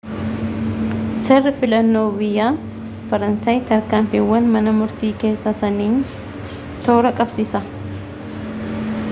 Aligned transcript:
seerri 1.25 1.51
filannoo 1.59 2.05
biyya 2.21 2.47
faransaay 3.11 3.59
tarkaanfiiwwan 3.73 4.49
mana 4.57 4.75
murtii 4.79 5.13
keessaa 5.25 5.55
sanniiin 5.61 6.01
toora 6.89 7.15
qabsiisa 7.23 7.63